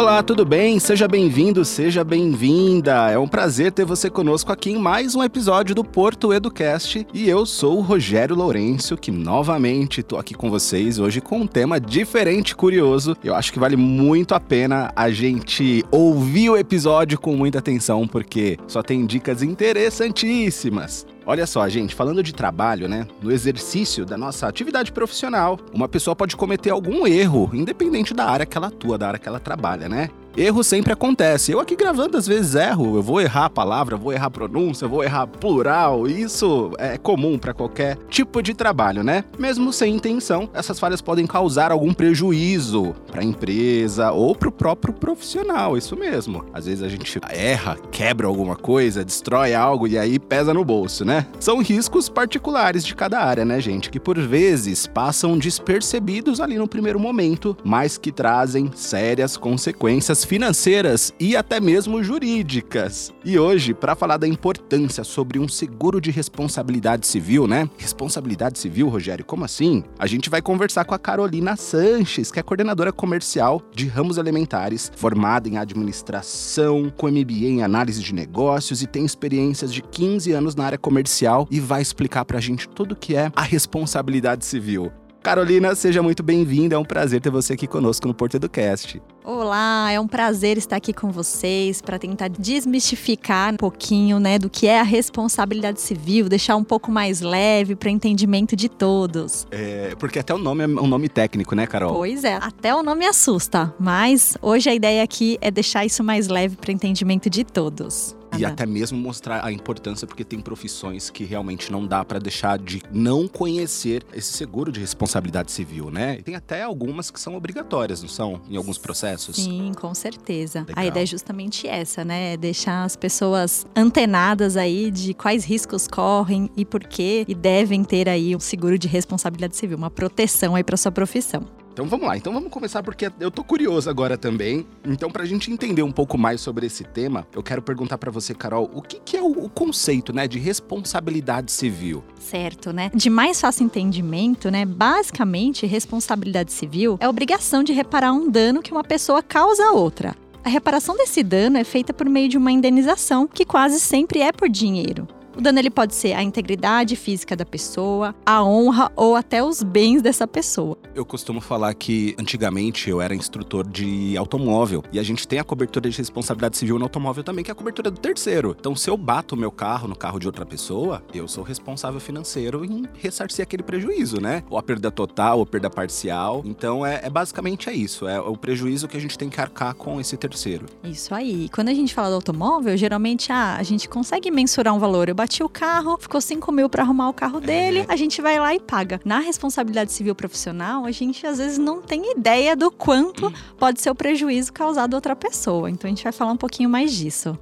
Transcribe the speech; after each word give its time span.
Olá, 0.00 0.22
tudo 0.22 0.44
bem? 0.44 0.78
Seja 0.78 1.06
bem-vindo, 1.06 1.64
seja 1.64 2.02
bem-vinda. 2.02 3.10
É 3.10 3.18
um 3.18 3.28
prazer 3.28 3.70
ter 3.70 3.84
você 3.84 4.08
conosco 4.10 4.50
aqui 4.50 4.70
em 4.70 4.78
mais 4.78 5.14
um 5.14 5.22
episódio 5.22 5.74
do 5.74 5.84
Porto 5.84 6.32
Educast. 6.32 7.06
E 7.12 7.28
eu 7.28 7.46
sou 7.46 7.78
o 7.78 7.80
Rogério 7.80 8.34
Lourenço, 8.34 8.96
que 8.96 9.10
novamente 9.10 10.00
estou 10.00 10.18
aqui 10.18 10.34
com 10.34 10.50
vocês 10.50 10.98
hoje 10.98 11.20
com 11.20 11.40
um 11.40 11.46
tema 11.46 11.78
diferente, 11.78 12.56
curioso. 12.56 13.16
Eu 13.22 13.34
acho 13.34 13.52
que 13.52 13.58
vale 13.58 13.76
muito 13.76 14.34
a 14.34 14.40
pena 14.40 14.92
a 14.96 15.10
gente 15.10 15.84
ouvir 15.90 16.50
o 16.50 16.56
episódio 16.56 17.18
com 17.18 17.36
muita 17.36 17.58
atenção, 17.58 18.06
porque 18.06 18.58
só 18.66 18.82
tem 18.82 19.04
dicas 19.06 19.42
interessantíssimas. 19.42 21.06
Olha 21.26 21.46
só, 21.46 21.68
gente, 21.68 21.94
falando 21.94 22.22
de 22.22 22.34
trabalho, 22.34 22.88
né? 22.88 23.06
No 23.22 23.30
exercício 23.30 24.04
da 24.06 24.16
nossa 24.16 24.48
atividade 24.48 24.90
profissional, 24.90 25.58
uma 25.72 25.88
pessoa 25.88 26.16
pode 26.16 26.36
cometer 26.36 26.70
algum 26.70 27.06
erro, 27.06 27.50
independente 27.52 28.14
da 28.14 28.24
área 28.24 28.46
que 28.46 28.56
ela 28.56 28.68
atua, 28.68 28.96
da 28.96 29.08
área 29.08 29.18
que 29.18 29.28
ela 29.28 29.38
trabalha, 29.38 29.88
né? 29.88 30.08
Erro 30.36 30.62
sempre 30.62 30.92
acontece. 30.92 31.52
Eu 31.52 31.60
aqui 31.60 31.74
gravando 31.74 32.16
às 32.16 32.26
vezes 32.26 32.54
erro, 32.54 32.96
eu 32.96 33.02
vou 33.02 33.20
errar 33.20 33.46
a 33.46 33.50
palavra, 33.50 33.96
vou 33.96 34.12
errar 34.12 34.26
a 34.26 34.30
pronúncia, 34.30 34.86
vou 34.86 35.02
errar 35.02 35.26
plural. 35.26 36.06
Isso 36.06 36.70
é 36.78 36.96
comum 36.96 37.36
para 37.38 37.52
qualquer 37.52 37.96
tipo 38.08 38.42
de 38.42 38.54
trabalho, 38.54 39.02
né? 39.02 39.24
Mesmo 39.38 39.72
sem 39.72 39.94
intenção, 39.94 40.48
essas 40.54 40.78
falhas 40.78 41.00
podem 41.00 41.26
causar 41.26 41.72
algum 41.72 41.92
prejuízo 41.92 42.94
para 43.10 43.22
a 43.22 43.24
empresa 43.24 44.12
ou 44.12 44.34
para 44.34 44.48
o 44.48 44.52
próprio 44.52 44.94
profissional. 44.94 45.76
Isso 45.76 45.96
mesmo. 45.96 46.44
Às 46.52 46.66
vezes 46.66 46.82
a 46.82 46.88
gente 46.88 47.20
erra, 47.28 47.76
quebra 47.90 48.26
alguma 48.26 48.54
coisa, 48.54 49.04
destrói 49.04 49.52
algo 49.52 49.88
e 49.88 49.98
aí 49.98 50.18
pesa 50.18 50.54
no 50.54 50.64
bolso, 50.64 51.04
né? 51.04 51.26
São 51.40 51.60
riscos 51.60 52.08
particulares 52.08 52.84
de 52.84 52.94
cada 52.94 53.20
área, 53.20 53.44
né, 53.44 53.60
gente? 53.60 53.90
Que 53.90 53.98
por 53.98 54.18
vezes 54.18 54.86
passam 54.86 55.36
despercebidos 55.36 56.40
ali 56.40 56.56
no 56.56 56.68
primeiro 56.68 57.00
momento, 57.00 57.56
mas 57.64 57.98
que 57.98 58.12
trazem 58.12 58.70
sérias 58.74 59.36
consequências 59.36 60.19
financeiras 60.24 61.12
e 61.18 61.36
até 61.36 61.60
mesmo 61.60 62.02
jurídicas. 62.02 63.12
E 63.24 63.38
hoje, 63.38 63.74
para 63.74 63.94
falar 63.94 64.16
da 64.16 64.26
importância 64.26 65.04
sobre 65.04 65.38
um 65.38 65.48
seguro 65.48 66.00
de 66.00 66.10
responsabilidade 66.10 67.06
civil, 67.06 67.46
né? 67.46 67.68
Responsabilidade 67.76 68.58
civil, 68.58 68.88
Rogério, 68.88 69.24
como 69.24 69.44
assim? 69.44 69.84
A 69.98 70.06
gente 70.06 70.30
vai 70.30 70.42
conversar 70.42 70.84
com 70.84 70.94
a 70.94 70.98
Carolina 70.98 71.56
Sanches, 71.56 72.30
que 72.30 72.38
é 72.38 72.42
coordenadora 72.42 72.92
comercial 72.92 73.62
de 73.74 73.86
ramos 73.86 74.18
elementares, 74.18 74.90
formada 74.96 75.48
em 75.48 75.58
administração, 75.58 76.92
com 76.96 77.08
MBA 77.08 77.46
em 77.46 77.62
análise 77.62 78.02
de 78.02 78.14
negócios 78.14 78.82
e 78.82 78.86
tem 78.86 79.04
experiências 79.04 79.72
de 79.72 79.82
15 79.82 80.32
anos 80.32 80.54
na 80.54 80.64
área 80.64 80.78
comercial 80.78 81.46
e 81.50 81.60
vai 81.60 81.82
explicar 81.82 82.24
pra 82.24 82.40
gente 82.40 82.68
tudo 82.68 82.92
o 82.92 82.96
que 82.96 83.14
é 83.16 83.30
a 83.34 83.42
responsabilidade 83.42 84.44
civil. 84.44 84.92
Carolina, 85.22 85.74
seja 85.74 86.02
muito 86.02 86.22
bem-vinda. 86.22 86.74
É 86.74 86.78
um 86.78 86.84
prazer 86.84 87.20
ter 87.20 87.30
você 87.30 87.52
aqui 87.52 87.66
conosco 87.66 88.08
no 88.08 88.14
Porto 88.14 88.36
Educast. 88.36 89.00
Olá, 89.22 89.92
é 89.92 90.00
um 90.00 90.08
prazer 90.08 90.56
estar 90.56 90.76
aqui 90.76 90.94
com 90.94 91.10
vocês 91.10 91.82
para 91.82 91.98
tentar 91.98 92.28
desmistificar 92.28 93.52
um 93.52 93.56
pouquinho, 93.58 94.18
né, 94.18 94.38
do 94.38 94.48
que 94.48 94.66
é 94.66 94.80
a 94.80 94.82
responsabilidade 94.82 95.80
civil, 95.80 96.28
deixar 96.28 96.56
um 96.56 96.64
pouco 96.64 96.90
mais 96.90 97.20
leve 97.20 97.76
para 97.76 97.90
entendimento 97.90 98.56
de 98.56 98.68
todos. 98.68 99.46
É, 99.50 99.94
porque 99.98 100.18
até 100.18 100.34
o 100.34 100.38
nome 100.38 100.64
é 100.64 100.66
um 100.66 100.86
nome 100.86 101.08
técnico, 101.08 101.54
né, 101.54 101.66
Carol? 101.66 101.94
Pois 101.94 102.24
é, 102.24 102.36
até 102.36 102.74
o 102.74 102.82
nome 102.82 103.06
assusta, 103.06 103.74
mas 103.78 104.38
hoje 104.40 104.70
a 104.70 104.74
ideia 104.74 105.02
aqui 105.02 105.36
é 105.42 105.50
deixar 105.50 105.84
isso 105.84 106.02
mais 106.02 106.28
leve 106.28 106.56
para 106.56 106.72
entendimento 106.72 107.28
de 107.28 107.44
todos. 107.44 108.16
E 108.38 108.44
até 108.44 108.64
mesmo 108.64 108.98
mostrar 108.98 109.44
a 109.44 109.52
importância, 109.52 110.06
porque 110.06 110.24
tem 110.24 110.40
profissões 110.40 111.10
que 111.10 111.24
realmente 111.24 111.70
não 111.70 111.86
dá 111.86 112.04
para 112.04 112.18
deixar 112.18 112.58
de 112.58 112.82
não 112.92 113.26
conhecer 113.28 114.04
esse 114.14 114.32
seguro 114.32 114.72
de 114.72 114.80
responsabilidade 114.80 115.50
civil, 115.52 115.90
né? 115.90 116.16
E 116.18 116.22
tem 116.22 116.34
até 116.34 116.62
algumas 116.62 117.10
que 117.10 117.20
são 117.20 117.34
obrigatórias, 117.34 118.02
não 118.02 118.08
são? 118.08 118.40
Em 118.48 118.56
alguns 118.56 118.78
processos. 118.78 119.36
Sim, 119.36 119.72
com 119.78 119.94
certeza. 119.94 120.60
Legal. 120.60 120.74
A 120.76 120.86
ideia 120.86 121.02
é 121.02 121.06
justamente 121.06 121.66
essa, 121.66 122.04
né? 122.04 122.36
Deixar 122.36 122.84
as 122.84 122.96
pessoas 122.96 123.66
antenadas 123.74 124.56
aí 124.56 124.90
de 124.90 125.12
quais 125.14 125.44
riscos 125.44 125.86
correm 125.86 126.50
e 126.56 126.64
por 126.64 126.84
quê, 126.84 127.24
e 127.28 127.34
devem 127.34 127.84
ter 127.84 128.08
aí 128.08 128.34
um 128.34 128.40
seguro 128.40 128.78
de 128.78 128.88
responsabilidade 128.88 129.56
civil, 129.56 129.76
uma 129.76 129.90
proteção 129.90 130.54
aí 130.54 130.64
para 130.64 130.76
sua 130.76 130.92
profissão. 130.92 131.44
Então 131.72 131.86
vamos 131.86 132.06
lá, 132.06 132.16
então 132.16 132.32
vamos 132.32 132.50
começar 132.50 132.82
porque 132.82 133.10
eu 133.18 133.30
tô 133.30 133.44
curioso 133.44 133.88
agora 133.88 134.18
também. 134.18 134.66
Então, 134.84 135.10
pra 135.10 135.24
gente 135.24 135.50
entender 135.50 135.82
um 135.82 135.92
pouco 135.92 136.18
mais 136.18 136.40
sobre 136.40 136.66
esse 136.66 136.84
tema, 136.84 137.26
eu 137.32 137.42
quero 137.42 137.62
perguntar 137.62 137.96
para 137.98 138.10
você, 138.10 138.34
Carol, 138.34 138.70
o 138.74 138.82
que, 138.82 139.00
que 139.00 139.16
é 139.16 139.22
o, 139.22 139.44
o, 139.44 139.48
conceito, 139.48 140.12
né, 140.12 140.26
de 140.26 140.38
responsabilidade 140.38 141.52
civil? 141.52 142.02
Certo, 142.18 142.72
né? 142.72 142.90
De 142.94 143.08
mais 143.08 143.40
fácil 143.40 143.64
entendimento, 143.64 144.50
né? 144.50 144.64
Basicamente, 144.64 145.66
responsabilidade 145.66 146.52
civil 146.52 146.98
é 147.00 147.06
a 147.06 147.10
obrigação 147.10 147.62
de 147.62 147.72
reparar 147.72 148.12
um 148.12 148.28
dano 148.28 148.62
que 148.62 148.72
uma 148.72 148.84
pessoa 148.84 149.22
causa 149.22 149.64
a 149.64 149.72
outra. 149.72 150.16
A 150.42 150.48
reparação 150.48 150.96
desse 150.96 151.22
dano 151.22 151.58
é 151.58 151.64
feita 151.64 151.92
por 151.92 152.08
meio 152.08 152.28
de 152.28 152.38
uma 152.38 152.50
indenização, 152.50 153.26
que 153.26 153.44
quase 153.44 153.78
sempre 153.78 154.20
é 154.20 154.32
por 154.32 154.48
dinheiro. 154.48 155.06
O 155.40 155.42
dano 155.42 155.58
ele 155.58 155.70
pode 155.70 155.94
ser 155.94 156.12
a 156.12 156.22
integridade 156.22 156.94
física 156.94 157.34
da 157.34 157.46
pessoa, 157.46 158.14
a 158.26 158.44
honra 158.44 158.92
ou 158.94 159.16
até 159.16 159.42
os 159.42 159.62
bens 159.62 160.02
dessa 160.02 160.28
pessoa. 160.28 160.76
Eu 160.94 161.02
costumo 161.02 161.40
falar 161.40 161.72
que 161.72 162.14
antigamente 162.18 162.90
eu 162.90 163.00
era 163.00 163.14
instrutor 163.14 163.66
de 163.66 164.18
automóvel 164.18 164.84
e 164.92 164.98
a 164.98 165.02
gente 165.02 165.26
tem 165.26 165.38
a 165.38 165.44
cobertura 165.44 165.88
de 165.88 165.96
responsabilidade 165.96 166.58
civil 166.58 166.78
no 166.78 166.84
automóvel 166.84 167.24
também, 167.24 167.42
que 167.42 167.50
é 167.50 167.52
a 167.52 167.54
cobertura 167.54 167.90
do 167.90 167.98
terceiro. 167.98 168.54
Então, 168.60 168.76
se 168.76 168.90
eu 168.90 168.98
bato 168.98 169.34
o 169.34 169.38
meu 169.38 169.50
carro 169.50 169.88
no 169.88 169.96
carro 169.96 170.18
de 170.18 170.26
outra 170.26 170.44
pessoa, 170.44 171.02
eu 171.14 171.26
sou 171.26 171.42
responsável 171.42 172.00
financeiro 172.00 172.62
em 172.62 172.86
ressarcir 172.98 173.42
aquele 173.42 173.62
prejuízo, 173.62 174.20
né? 174.20 174.44
Ou 174.50 174.58
a 174.58 174.62
perda 174.62 174.90
total, 174.90 175.38
ou 175.38 175.46
perda 175.46 175.70
parcial. 175.70 176.42
Então, 176.44 176.84
é, 176.84 177.00
é 177.02 177.08
basicamente 177.08 177.70
é 177.70 177.72
isso. 177.72 178.06
É 178.06 178.20
o 178.20 178.36
prejuízo 178.36 178.86
que 178.86 178.96
a 178.98 179.00
gente 179.00 179.16
tem 179.16 179.30
que 179.30 179.40
arcar 179.40 179.74
com 179.74 179.98
esse 179.98 180.18
terceiro. 180.18 180.66
Isso 180.84 181.14
aí. 181.14 181.48
Quando 181.48 181.70
a 181.70 181.74
gente 181.74 181.94
fala 181.94 182.10
do 182.10 182.16
automóvel, 182.16 182.76
geralmente 182.76 183.32
ah, 183.32 183.56
a 183.56 183.62
gente 183.62 183.88
consegue 183.88 184.30
mensurar 184.30 184.74
um 184.74 184.78
valor. 184.78 185.08
Eu 185.08 185.14
bati 185.30 185.44
o 185.44 185.48
carro, 185.48 185.96
ficou 185.96 186.20
5 186.20 186.50
mil 186.50 186.68
para 186.68 186.82
arrumar 186.82 187.08
o 187.08 187.12
carro 187.12 187.40
dele, 187.40 187.84
a 187.88 187.94
gente 187.94 188.20
vai 188.20 188.40
lá 188.40 188.52
e 188.52 188.58
paga. 188.58 189.00
Na 189.04 189.20
responsabilidade 189.20 189.92
civil 189.92 190.12
profissional, 190.12 190.84
a 190.84 190.90
gente 190.90 191.24
às 191.24 191.38
vezes 191.38 191.56
não 191.56 191.80
tem 191.80 192.12
ideia 192.12 192.56
do 192.56 192.68
quanto 192.68 193.32
pode 193.56 193.80
ser 193.80 193.90
o 193.90 193.94
prejuízo 193.94 194.52
causado 194.52 194.94
a 194.94 194.96
outra 194.96 195.14
pessoa. 195.14 195.70
Então 195.70 195.88
a 195.88 195.90
gente 195.90 196.02
vai 196.02 196.12
falar 196.12 196.32
um 196.32 196.36
pouquinho 196.36 196.68
mais 196.68 196.92
disso. 196.92 197.38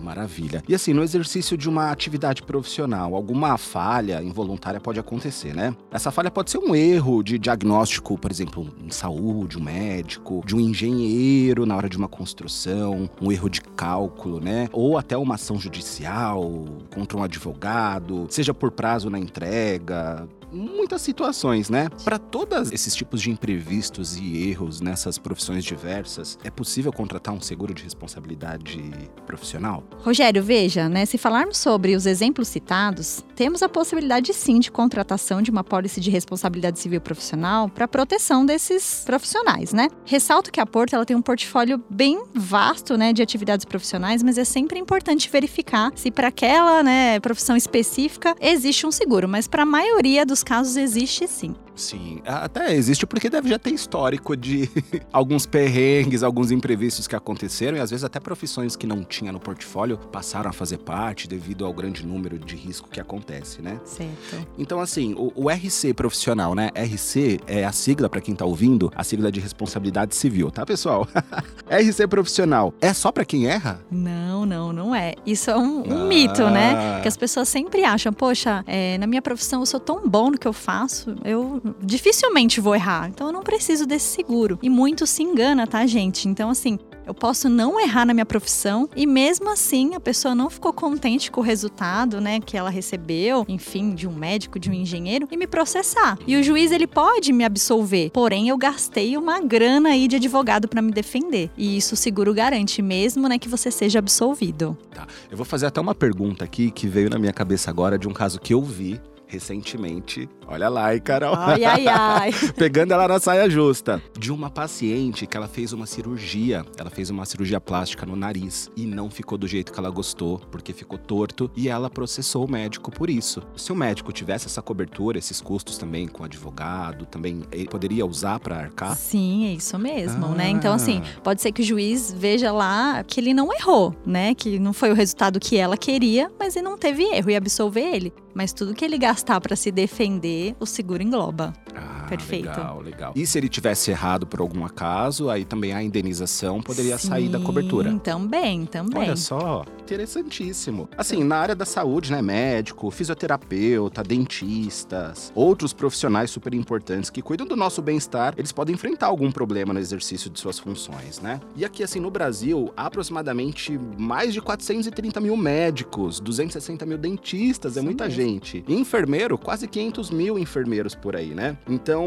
Maravilha. 0.00 0.62
E 0.68 0.74
assim, 0.74 0.92
no 0.92 1.02
exercício 1.02 1.56
de 1.56 1.68
uma 1.68 1.90
atividade 1.90 2.42
profissional, 2.42 3.14
alguma 3.14 3.56
falha 3.56 4.22
involuntária 4.22 4.80
pode 4.80 4.98
acontecer, 4.98 5.54
né? 5.54 5.74
Essa 5.90 6.10
falha 6.10 6.30
pode 6.30 6.50
ser 6.50 6.58
um 6.58 6.74
erro 6.74 7.22
de 7.22 7.38
diagnóstico, 7.38 8.18
por 8.18 8.30
exemplo, 8.30 8.68
em 8.84 8.90
saúde, 8.90 9.58
um 9.58 9.62
médico, 9.62 10.42
de 10.46 10.54
um 10.54 10.60
engenheiro 10.60 11.66
na 11.66 11.76
hora 11.76 11.88
de 11.88 11.96
uma 11.96 12.08
construção, 12.08 13.08
um 13.20 13.32
erro 13.32 13.48
de 13.48 13.60
cálculo, 13.60 14.40
né? 14.40 14.68
Ou 14.72 14.98
até 14.98 15.16
uma 15.16 15.34
ação 15.34 15.58
judicial 15.58 16.64
contra 16.90 17.18
um 17.18 17.22
advogado, 17.22 18.26
seja 18.30 18.54
por 18.54 18.70
prazo 18.70 19.10
na 19.10 19.18
entrega, 19.18 20.28
muitas 20.52 21.02
situações, 21.02 21.68
né? 21.68 21.88
Para 22.04 22.18
todos 22.18 22.72
esses 22.72 22.94
tipos 22.94 23.20
de 23.20 23.30
imprevistos 23.30 24.16
e 24.16 24.48
erros 24.48 24.80
nessas 24.80 25.18
profissões 25.18 25.64
diversas, 25.64 26.38
é 26.44 26.50
possível 26.50 26.92
contratar 26.92 27.34
um 27.34 27.40
seguro 27.40 27.74
de 27.74 27.82
responsabilidade 27.82 28.82
profissional? 29.26 29.84
Rogério, 29.98 30.42
veja, 30.42 30.88
né? 30.88 31.04
Se 31.06 31.18
falarmos 31.18 31.58
sobre 31.58 31.94
os 31.94 32.06
exemplos 32.06 32.48
citados, 32.48 33.24
temos 33.34 33.62
a 33.62 33.68
possibilidade 33.68 34.32
sim 34.32 34.58
de 34.58 34.70
contratação 34.70 35.42
de 35.42 35.50
uma 35.50 35.64
pólice 35.64 36.00
de 36.00 36.10
responsabilidade 36.10 36.78
civil 36.78 37.00
profissional 37.00 37.68
para 37.68 37.86
proteção 37.86 38.44
desses 38.44 39.02
profissionais, 39.04 39.72
né? 39.72 39.88
Ressalto 40.04 40.50
que 40.50 40.60
a 40.60 40.66
Porto 40.66 40.94
ela 40.94 41.04
tem 41.04 41.16
um 41.16 41.22
portfólio 41.22 41.82
bem 41.90 42.22
vasto, 42.34 42.96
né, 42.96 43.12
de 43.12 43.22
atividades 43.22 43.64
profissionais, 43.64 44.22
mas 44.22 44.38
é 44.38 44.44
sempre 44.44 44.78
importante 44.78 45.28
verificar 45.30 45.90
se 45.94 46.10
para 46.10 46.28
aquela, 46.28 46.82
né, 46.82 47.20
profissão 47.20 47.56
específica 47.56 48.34
existe 48.40 48.86
um 48.86 48.90
seguro, 48.90 49.28
mas 49.28 49.46
para 49.46 49.62
a 49.62 49.66
maioria 49.66 50.24
dos 50.24 50.37
casos 50.42 50.76
existe 50.76 51.26
sim. 51.26 51.54
Sim, 51.78 52.20
até 52.26 52.74
existe 52.74 53.06
porque 53.06 53.30
deve 53.30 53.48
já 53.48 53.58
ter 53.58 53.70
histórico 53.70 54.36
de 54.36 54.68
alguns 55.12 55.46
perrengues, 55.46 56.24
alguns 56.24 56.50
imprevistos 56.50 57.06
que 57.06 57.14
aconteceram 57.14 57.78
e 57.78 57.80
às 57.80 57.90
vezes 57.90 58.02
até 58.02 58.18
profissões 58.18 58.74
que 58.74 58.84
não 58.84 59.04
tinha 59.04 59.30
no 59.30 59.38
portfólio 59.38 59.96
passaram 59.96 60.50
a 60.50 60.52
fazer 60.52 60.78
parte 60.78 61.28
devido 61.28 61.64
ao 61.64 61.72
grande 61.72 62.04
número 62.04 62.36
de 62.36 62.56
risco 62.56 62.88
que 62.90 63.00
acontece, 63.00 63.62
né? 63.62 63.80
Certo. 63.84 64.48
Então, 64.58 64.80
assim, 64.80 65.14
o, 65.14 65.32
o 65.36 65.48
RC 65.48 65.94
profissional, 65.94 66.52
né? 66.52 66.70
RC 66.74 67.38
é 67.46 67.64
a 67.64 67.70
sigla, 67.70 68.08
para 68.08 68.20
quem 68.20 68.34
tá 68.34 68.44
ouvindo, 68.44 68.90
a 68.96 69.04
sigla 69.04 69.30
de 69.30 69.38
responsabilidade 69.38 70.16
civil, 70.16 70.50
tá, 70.50 70.66
pessoal? 70.66 71.06
RC 71.70 72.08
profissional 72.08 72.74
é 72.80 72.92
só 72.92 73.12
para 73.12 73.24
quem 73.24 73.46
erra? 73.46 73.80
Não, 73.88 74.27
não, 74.46 74.72
não 74.72 74.94
é. 74.94 75.14
Isso 75.26 75.50
é 75.50 75.56
um, 75.56 75.88
um 75.88 76.02
ah. 76.02 76.04
mito, 76.04 76.48
né? 76.50 77.00
Que 77.00 77.08
as 77.08 77.16
pessoas 77.16 77.48
sempre 77.48 77.84
acham, 77.84 78.12
poxa, 78.12 78.64
é, 78.66 78.98
na 78.98 79.06
minha 79.06 79.22
profissão 79.22 79.60
eu 79.60 79.66
sou 79.66 79.80
tão 79.80 80.08
bom 80.08 80.30
no 80.30 80.38
que 80.38 80.46
eu 80.46 80.52
faço, 80.52 81.14
eu 81.24 81.60
dificilmente 81.80 82.60
vou 82.60 82.74
errar. 82.74 83.08
Então 83.08 83.28
eu 83.28 83.32
não 83.32 83.42
preciso 83.42 83.86
desse 83.86 84.06
seguro. 84.06 84.58
E 84.62 84.68
muito 84.68 85.06
se 85.06 85.22
engana, 85.22 85.66
tá, 85.66 85.86
gente? 85.86 86.28
Então, 86.28 86.50
assim, 86.50 86.78
Eu 87.08 87.14
posso 87.14 87.48
não 87.48 87.80
errar 87.80 88.04
na 88.04 88.12
minha 88.12 88.26
profissão 88.26 88.86
e 88.94 89.06
mesmo 89.06 89.50
assim 89.50 89.94
a 89.94 90.00
pessoa 90.00 90.34
não 90.34 90.50
ficou 90.50 90.74
contente 90.74 91.30
com 91.30 91.40
o 91.40 91.42
resultado, 91.42 92.20
né, 92.20 92.38
que 92.38 92.54
ela 92.54 92.68
recebeu, 92.68 93.46
enfim, 93.48 93.94
de 93.94 94.06
um 94.06 94.12
médico, 94.12 94.58
de 94.58 94.68
um 94.68 94.74
engenheiro 94.74 95.26
e 95.30 95.36
me 95.38 95.46
processar. 95.46 96.18
E 96.26 96.36
o 96.36 96.42
juiz 96.42 96.70
ele 96.70 96.86
pode 96.86 97.32
me 97.32 97.46
absolver, 97.46 98.10
porém 98.10 98.50
eu 98.50 98.58
gastei 98.58 99.16
uma 99.16 99.40
grana 99.40 99.88
aí 99.88 100.06
de 100.06 100.16
advogado 100.16 100.68
para 100.68 100.82
me 100.82 100.92
defender. 100.92 101.50
E 101.56 101.78
isso 101.78 101.94
o 101.94 101.96
seguro 101.96 102.34
garante 102.34 102.82
mesmo, 102.82 103.26
né, 103.26 103.38
que 103.38 103.48
você 103.48 103.70
seja 103.70 104.00
absolvido. 104.00 104.76
Tá. 104.94 105.06
Eu 105.30 105.36
vou 105.38 105.46
fazer 105.46 105.64
até 105.64 105.80
uma 105.80 105.94
pergunta 105.94 106.44
aqui 106.44 106.70
que 106.70 106.86
veio 106.86 107.08
na 107.08 107.18
minha 107.18 107.32
cabeça 107.32 107.70
agora 107.70 107.98
de 107.98 108.06
um 108.06 108.12
caso 108.12 108.38
que 108.38 108.52
eu 108.52 108.60
vi 108.60 109.00
recentemente. 109.28 110.28
Olha 110.46 110.68
lá, 110.68 110.94
hein, 110.94 111.00
Carol? 111.00 111.34
Ai, 111.36 111.64
ai, 111.64 111.86
ai. 111.86 112.30
Pegando 112.56 112.92
ela 112.92 113.06
na 113.06 113.20
saia 113.20 113.48
justa. 113.48 114.02
De 114.18 114.32
uma 114.32 114.50
paciente 114.50 115.26
que 115.26 115.36
ela 115.36 115.46
fez 115.46 115.72
uma 115.72 115.86
cirurgia. 115.86 116.64
Ela 116.78 116.90
fez 116.90 117.10
uma 117.10 117.26
cirurgia 117.26 117.60
plástica 117.60 118.06
no 118.06 118.16
nariz 118.16 118.70
e 118.74 118.86
não 118.86 119.10
ficou 119.10 119.36
do 119.36 119.46
jeito 119.46 119.72
que 119.72 119.78
ela 119.78 119.90
gostou, 119.90 120.38
porque 120.50 120.72
ficou 120.72 120.98
torto. 120.98 121.50
E 121.54 121.68
ela 121.68 121.90
processou 121.90 122.46
o 122.46 122.50
médico 122.50 122.90
por 122.90 123.10
isso. 123.10 123.42
Se 123.56 123.70
o 123.70 123.76
médico 123.76 124.10
tivesse 124.10 124.46
essa 124.46 124.62
cobertura, 124.62 125.18
esses 125.18 125.40
custos 125.40 125.76
também 125.76 126.08
com 126.08 126.24
advogado, 126.24 127.04
também 127.04 127.42
ele 127.52 127.68
poderia 127.68 128.06
usar 128.06 128.40
para 128.40 128.56
arcar? 128.56 128.96
Sim, 128.96 129.48
é 129.48 129.52
isso 129.52 129.78
mesmo, 129.78 130.26
ah. 130.26 130.34
né? 130.34 130.48
Então, 130.48 130.72
assim, 130.72 131.02
pode 131.22 131.42
ser 131.42 131.52
que 131.52 131.60
o 131.60 131.64
juiz 131.64 132.12
veja 132.16 132.50
lá 132.50 133.04
que 133.04 133.20
ele 133.20 133.34
não 133.34 133.52
errou, 133.52 133.94
né? 134.06 134.34
Que 134.34 134.58
não 134.58 134.72
foi 134.72 134.90
o 134.90 134.94
resultado 134.94 135.38
que 135.38 135.58
ela 135.58 135.76
queria, 135.76 136.30
mas 136.38 136.56
ele 136.56 136.64
não 136.64 136.78
teve 136.78 137.04
erro 137.04 137.30
e 137.30 137.36
absolver 137.36 137.94
ele. 137.94 138.12
Mas 138.34 138.52
tudo 138.52 138.74
que 138.74 138.84
ele 138.84 138.98
gastar 138.98 139.40
para 139.40 139.56
se 139.56 139.70
defender, 139.70 140.54
o 140.60 140.66
seguro 140.66 141.02
engloba. 141.02 141.52
Ah, 141.74 141.97
Perfeito. 142.08 142.48
Legal, 142.48 142.80
legal. 142.80 143.12
E 143.14 143.26
se 143.26 143.38
ele 143.38 143.48
tivesse 143.48 143.90
errado 143.90 144.26
por 144.26 144.40
algum 144.40 144.64
acaso, 144.64 145.30
aí 145.30 145.44
também 145.44 145.72
a 145.72 145.82
indenização 145.82 146.60
poderia 146.60 146.98
Sim, 146.98 147.08
sair 147.08 147.28
da 147.28 147.38
cobertura. 147.38 147.92
Também, 147.98 148.66
também. 148.66 149.02
Olha 149.02 149.16
só, 149.16 149.64
interessantíssimo. 149.80 150.88
Assim, 150.96 151.22
na 151.24 151.36
área 151.36 151.54
da 151.54 151.64
saúde, 151.64 152.10
né? 152.12 152.22
Médico, 152.22 152.90
fisioterapeuta, 152.90 154.02
dentistas, 154.02 155.32
outros 155.34 155.72
profissionais 155.72 156.30
super 156.30 156.54
importantes 156.54 157.10
que 157.10 157.22
cuidam 157.22 157.46
do 157.46 157.56
nosso 157.56 157.80
bem-estar, 157.82 158.34
eles 158.36 158.52
podem 158.52 158.74
enfrentar 158.74 159.06
algum 159.06 159.30
problema 159.30 159.72
no 159.72 159.80
exercício 159.80 160.30
de 160.30 160.38
suas 160.38 160.58
funções, 160.58 161.20
né? 161.20 161.40
E 161.56 161.64
aqui, 161.64 161.82
assim, 161.82 162.00
no 162.00 162.10
Brasil, 162.10 162.72
há 162.76 162.86
aproximadamente 162.86 163.78
mais 163.98 164.32
de 164.32 164.40
430 164.40 165.20
mil 165.20 165.36
médicos, 165.36 166.20
260 166.20 166.86
mil 166.86 166.98
dentistas, 166.98 167.76
é 167.76 167.80
Isso 167.80 167.84
muita 167.84 168.04
mesmo. 168.04 168.22
gente. 168.22 168.64
E 168.66 168.74
enfermeiro, 168.74 169.36
quase 169.38 169.66
500 169.66 170.10
mil 170.10 170.38
enfermeiros 170.38 170.94
por 170.94 171.16
aí, 171.16 171.34
né? 171.34 171.56
Então, 171.68 171.97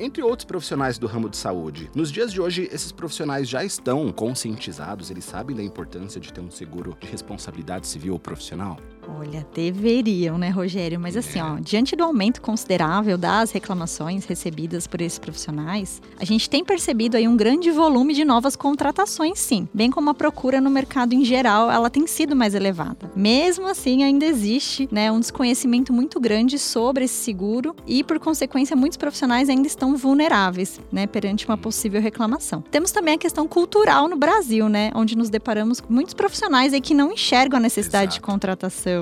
entre 0.00 0.22
outros 0.22 0.44
profissionais 0.44 0.98
do 0.98 1.06
ramo 1.06 1.28
de 1.28 1.36
saúde, 1.36 1.90
nos 1.94 2.10
dias 2.10 2.32
de 2.32 2.40
hoje, 2.40 2.68
esses 2.72 2.92
profissionais 2.92 3.48
já 3.48 3.64
estão 3.64 4.10
conscientizados, 4.12 5.10
eles 5.10 5.24
sabem 5.24 5.56
da 5.56 5.62
importância 5.62 6.20
de 6.20 6.32
ter 6.32 6.40
um 6.40 6.50
seguro 6.50 6.96
de 7.00 7.06
responsabilidade 7.06 7.86
civil 7.86 8.14
ou 8.14 8.18
profissional? 8.18 8.78
Olha, 9.08 9.46
deveriam, 9.54 10.38
né, 10.38 10.48
Rogério? 10.48 10.98
Mas 10.98 11.16
assim, 11.16 11.40
ó, 11.40 11.58
diante 11.60 11.94
do 11.94 12.04
aumento 12.04 12.40
considerável 12.40 13.18
das 13.18 13.50
reclamações 13.50 14.24
recebidas 14.24 14.86
por 14.86 15.00
esses 15.00 15.18
profissionais, 15.18 16.00
a 16.18 16.24
gente 16.24 16.48
tem 16.48 16.64
percebido 16.64 17.16
aí 17.16 17.28
um 17.28 17.36
grande 17.36 17.70
volume 17.70 18.14
de 18.14 18.24
novas 18.24 18.56
contratações, 18.56 19.38
sim. 19.38 19.68
Bem 19.74 19.90
como 19.90 20.10
a 20.10 20.14
procura 20.14 20.60
no 20.60 20.70
mercado 20.70 21.14
em 21.14 21.24
geral, 21.24 21.70
ela 21.70 21.90
tem 21.90 22.06
sido 22.06 22.34
mais 22.34 22.54
elevada. 22.54 23.10
Mesmo 23.14 23.66
assim, 23.66 24.02
ainda 24.02 24.24
existe, 24.24 24.88
né, 24.90 25.10
um 25.12 25.20
desconhecimento 25.20 25.92
muito 25.92 26.18
grande 26.18 26.58
sobre 26.58 27.04
esse 27.04 27.14
seguro 27.14 27.74
e, 27.86 28.02
por 28.02 28.18
consequência, 28.18 28.76
muitos 28.76 28.96
profissionais 28.96 29.48
ainda 29.48 29.66
estão 29.66 29.96
vulneráveis, 29.96 30.80
né, 30.90 31.06
perante 31.06 31.46
uma 31.46 31.58
possível 31.58 32.00
reclamação. 32.00 32.62
Temos 32.70 32.90
também 32.92 33.14
a 33.14 33.18
questão 33.18 33.46
cultural 33.46 34.08
no 34.08 34.16
Brasil, 34.16 34.68
né, 34.68 34.90
onde 34.94 35.16
nos 35.16 35.30
deparamos 35.30 35.80
com 35.80 35.92
muitos 35.92 36.14
profissionais 36.14 36.72
aí 36.72 36.80
que 36.80 36.94
não 36.94 37.12
enxergam 37.12 37.58
a 37.58 37.60
necessidade 37.60 38.12
de 38.12 38.18
Exato. 38.18 38.26